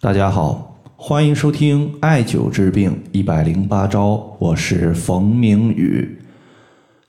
[0.00, 6.16] 大家好，欢迎收听艾灸治病一百零八招，我是冯明宇。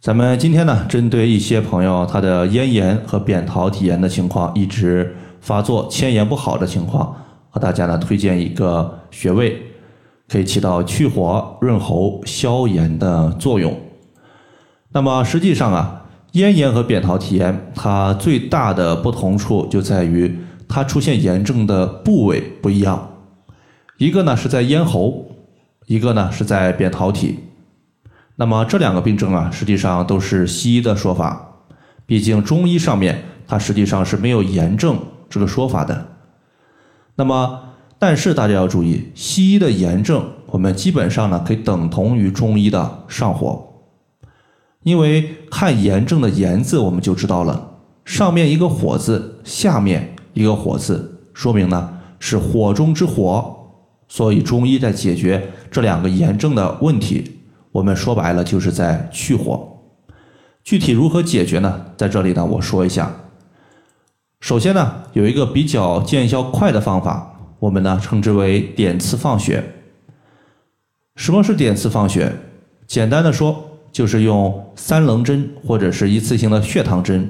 [0.01, 7.15] 咱们今天呢，针对一些朋友他的咽炎和扁桃体炎的情况一直发作、迁延不好的情况，
[7.51, 9.61] 和大家呢推荐一个穴位，
[10.27, 13.79] 可以起到去火、润喉、消炎的作用。
[14.91, 20.35] 那么实际上啊，咽炎和扁桃体炎它最大的不同处就在于。
[20.69, 23.09] 它出现炎症的部位不一样，
[23.97, 25.31] 一个呢是在咽喉，
[25.87, 27.39] 一个呢是在扁桃体。
[28.35, 31.65] 那么这两个病症啊，实际上都是西医的说法，
[32.05, 36.05] 毕竟中医上面它实际上是没有炎症这个说法的。
[37.15, 37.61] 那么，
[37.97, 43.73] 但是大家要注意，西医的炎症我们基本上呢可以等同于中医的上火，
[44.83, 47.71] 因为看炎症的炎字我们就知道了，
[48.05, 50.15] 上面一个火字，下面。
[50.39, 53.57] 一个火字，说明呢是火中之火，
[54.07, 57.41] 所以中医在解决这两个炎症的问题，
[57.73, 59.67] 我们说白了就是在去火。
[60.63, 61.87] 具体如何解决呢？
[61.97, 63.11] 在这里呢我说一下。
[64.39, 69.61] 首先呢有一个比较见效快的方法，我们呢称之为点刺放血。
[71.17, 72.31] 什么是点刺放血？
[72.87, 77.29] 简单的说，就是用三棱针或者是一次性的血糖针，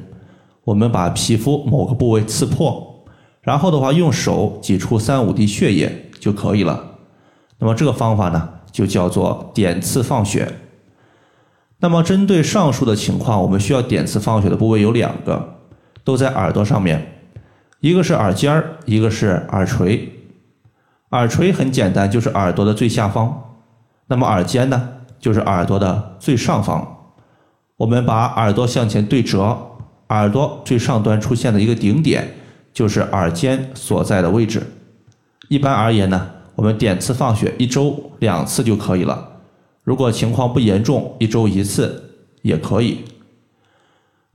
[0.63, 2.98] 我们把皮肤某个部位刺破。
[3.41, 6.97] 然后的话，用手挤出三五滴血液就可以了。
[7.57, 10.51] 那么这个方法呢，就叫做点刺放血。
[11.79, 15.55] 那么针对上述的情况，我们需要点刺放血的部位有两个，
[16.03, 17.23] 都在耳朵上面，
[17.79, 20.13] 一个是耳尖儿，一个是耳垂。
[21.11, 23.55] 耳垂很简单，就是耳朵的最下方。
[24.07, 26.97] 那么耳尖呢，就是耳朵的最上方。
[27.77, 29.57] 我们把耳朵向前对折，
[30.09, 32.35] 耳朵最上端出现的一个顶点。
[32.73, 34.61] 就是耳尖所在的位置。
[35.47, 39.27] 一般而言呢，我们点刺放血一周两次就可以了。
[39.83, 42.11] 如果情况不严重，一周一次
[42.43, 42.99] 也可以。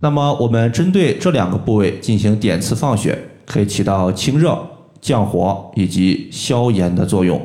[0.01, 4.59] 那么我们针对这两个部位进行点刺放血，可以起到清热、
[5.01, 7.41] 降火以及消炎的作用。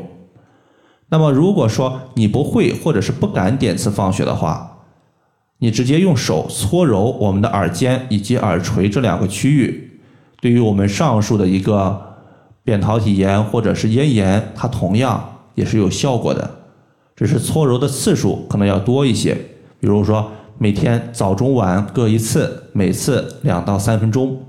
[1.09, 4.79] 那么如果说你不会或者是不敢点刺放血的话，
[5.59, 9.88] 你直接用手搓揉我们的耳尖以及耳垂这两个区域。
[10.41, 12.01] 对于我们上述的一个
[12.63, 15.21] 扁桃体炎或者是咽炎，它同样
[15.55, 16.49] 也是有效果的，
[17.15, 19.33] 只是搓揉的次数可能要多一些。
[19.79, 24.41] 比如说每天早中晚各一次，每次两到三分钟。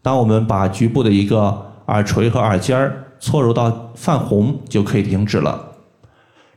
[0.00, 5.72] 当我们把局部的一个耳垂和耳尖儿搓揉到泛红，就可以停止了。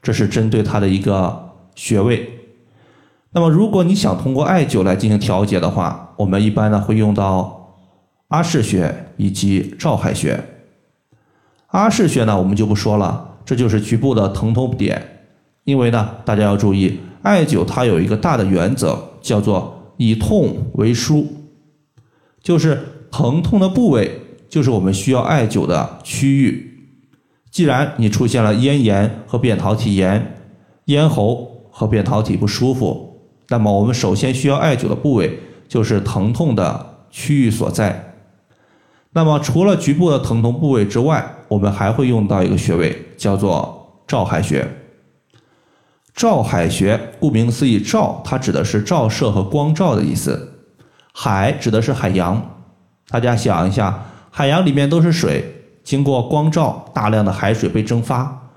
[0.01, 2.29] 这是针对它的一个穴位。
[3.31, 7.58] 那么如果你想通过艾灸来进行调节的话，我们一般呢会用到。
[8.29, 10.43] 阿是穴以及照海穴。
[11.67, 15.17] 阿是穴呢，我们就不说了，这就是局部的疼痛点。
[15.65, 21.25] 因为呢，大家要注意，艾灸它有一个大的原则，叫做以痛为枢，
[22.41, 22.79] 就是
[23.11, 26.65] 疼痛的部位就是我们需要艾灸的区域。
[27.51, 30.35] 既然你出现了咽炎和扁桃体炎，
[30.85, 38.08] 咽喉和扁桃体不舒服，那么我们首先需要艾灸的部位就是疼痛的区域所在。
[39.11, 44.67] 那么，除了局部的疼痛部位之外，我们还会用到一个穴位，叫做照海穴。
[46.13, 50.67] 照海穴，顾名思义，照它指的是照射和光照的意思，
[51.11, 52.61] 海指的是海洋。
[53.07, 58.51] 大家想一下，海洋里面都是水，经过光照，大量的海水被蒸发，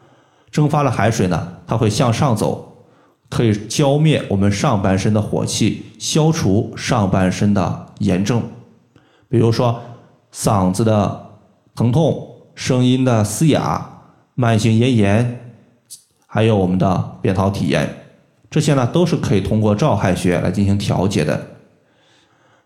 [0.50, 2.84] 蒸发了海水呢，它会向上走，
[3.30, 8.42] 可以浇灭我们上半身的火气，消除上半身的炎症，
[9.30, 9.80] 比如说。
[10.34, 11.26] 嗓子的
[11.74, 14.02] 疼痛、声音的嘶哑、
[14.34, 15.54] 慢性咽炎，
[16.26, 17.88] 还有我们的扁桃体炎，
[18.50, 21.48] 这些呢都是可以通过照海穴来进行调节的。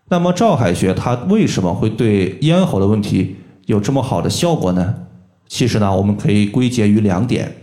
[0.09, 3.35] 那么照海穴它为什么会对咽喉的问题
[3.65, 4.95] 有这么好的效果呢？
[5.47, 7.55] 其实呢，我们可以归结于两点。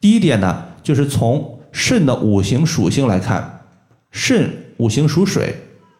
[0.00, 3.66] 第一点呢，就是从肾的五行属性来看，
[4.10, 5.54] 肾五行属水，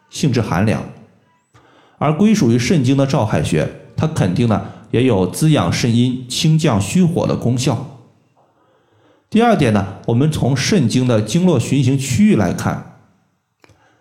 [0.09, 0.83] 性质寒凉。
[2.03, 4.61] 而归属于肾经的照海穴，它肯定呢
[4.91, 8.01] 也有滋养肾阴、清降虚火的功效。
[9.31, 12.99] 第二点呢，我们从肾经的经络循行区域来看，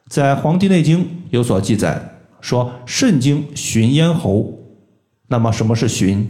[0.07, 4.57] 在《黄帝内经》有所记载，说肾经循咽喉。
[5.27, 6.27] 那么什么是循？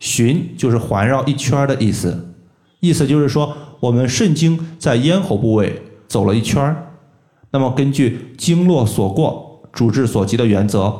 [0.00, 2.34] 循就是环绕一圈的意思，
[2.80, 6.74] 意思就是说我们肾经在咽喉部位走了一圈
[7.50, 9.51] 那么根据经络所过。
[9.72, 10.94] 主治所及的原则，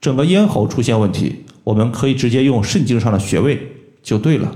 [0.00, 3.60] 整个咽喉出现问题，我们可以直接用肾经上的穴位
[4.02, 4.54] 就对了。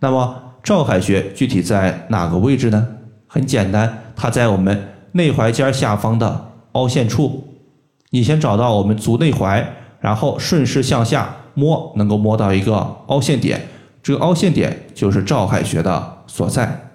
[0.00, 2.86] 那么照海穴具体在哪个位置呢？
[3.26, 7.48] 很简单，它在我们内踝尖下方的凹陷处。
[8.10, 9.64] 你先找到我们足内踝，
[10.00, 12.74] 然后顺势向下摸，能够摸到一个
[13.06, 13.68] 凹陷点，
[14.02, 16.90] 这个凹陷点就是照海穴的所在。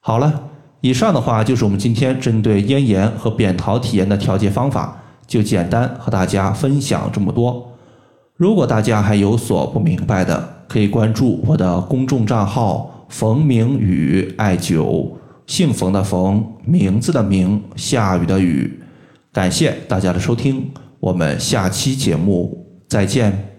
[0.00, 0.44] 好了，
[0.84, 7.72] 以上的话就是我们今天针对咽炎和扁桃体炎的调节方法，就简单和大家分享这么多。
[8.36, 15.08] 如果大家还有所不明白的，可以关注我的公众账号“冯明宇艾灸”，
[15.48, 18.82] 姓冯的冯，名字的名，下雨的雨。
[19.32, 20.70] 感谢大家的收听，
[21.00, 23.53] 我们下期节目再见。